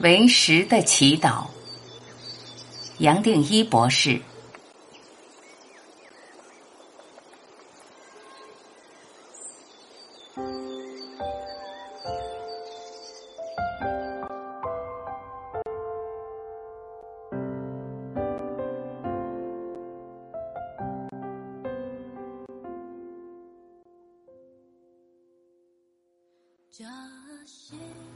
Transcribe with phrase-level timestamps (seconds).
[0.00, 1.46] 为实的祈祷，
[2.98, 4.20] 杨定一博士。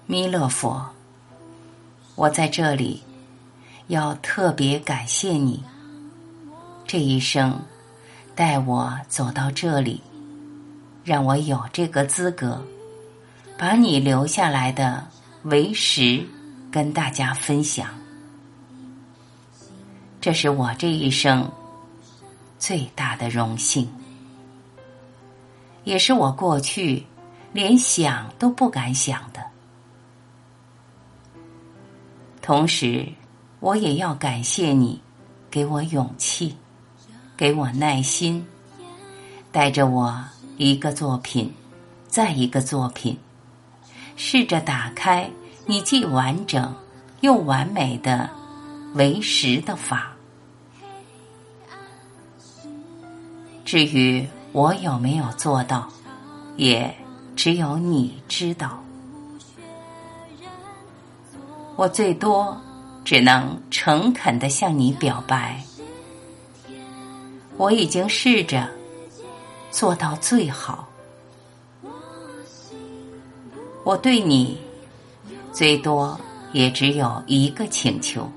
[0.06, 0.92] 弥勒佛，
[2.14, 3.02] 我在这里
[3.88, 5.62] 要特别感谢你，
[6.86, 7.60] 这一生
[8.34, 10.02] 带我走到这里，
[11.05, 12.62] 让我有这个资格
[13.56, 15.06] 把你留下来的
[15.45, 16.27] 为实
[16.70, 17.88] 跟大家分享，
[20.20, 21.50] 这是我这一生
[22.58, 23.88] 最大的荣幸，
[25.84, 27.06] 也是我过去。
[27.52, 29.45] 连想都不敢想的。
[32.42, 33.06] 同时，
[33.60, 35.00] 我也要感谢你，
[35.50, 36.56] 给我勇气，
[37.36, 38.44] 给我耐心，
[39.52, 40.24] 带着我
[40.56, 41.52] 一个作品，
[42.08, 43.19] 再一个作品，
[44.16, 45.30] 试着打开
[45.66, 46.74] 你既完整
[47.20, 48.28] 又完美的
[48.94, 50.12] 为实的法。
[53.64, 55.88] 至于我有没有做到，
[56.56, 56.94] 也。
[57.36, 58.84] 只有你知道，
[61.81, 62.55] 我最多
[63.06, 65.64] 只能诚恳的向你表白，
[67.56, 68.69] 我已经试着
[69.70, 70.87] 做到最好。
[73.83, 74.61] 我对你
[75.55, 76.20] 最多
[76.53, 78.31] 也只有一个请求，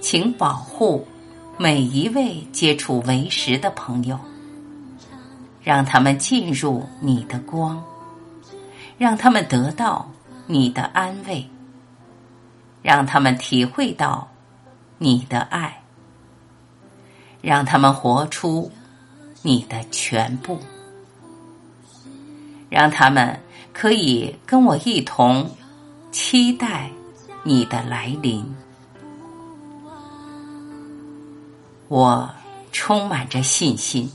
[0.00, 1.04] 请保护
[1.58, 4.16] 每一位接触为实的朋友。
[5.60, 7.82] 让他们进入你的光，
[8.96, 10.08] 让他们得到
[10.46, 11.44] 你的安慰，
[12.82, 14.28] 让他们体会到
[14.98, 15.82] 你的爱，
[17.40, 18.70] 让他们活出
[19.42, 20.58] 你的全部，
[22.68, 23.38] 让他们
[23.72, 25.50] 可以跟我一同
[26.10, 26.90] 期待
[27.42, 28.44] 你的来临。
[31.88, 32.30] 我
[32.72, 34.10] 充满着信心。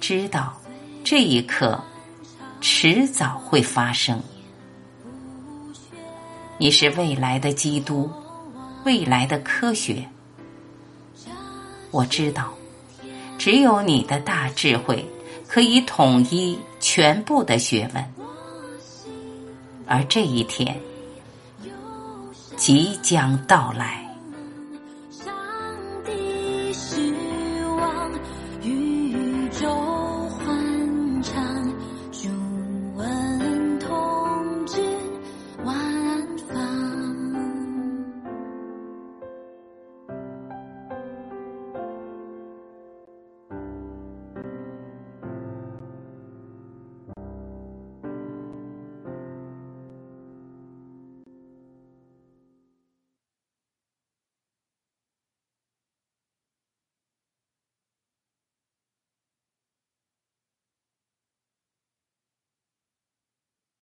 [0.00, 0.52] 知道
[1.04, 1.80] 这一刻
[2.60, 4.20] 迟早会发生。
[6.62, 8.08] 你是未来的基督，
[8.84, 10.08] 未来的科学。
[11.90, 12.54] 我知道，
[13.36, 15.04] 只有你的大智慧
[15.48, 18.14] 可以统一全部的学问，
[19.88, 20.80] 而这一天
[22.56, 24.01] 即将到来。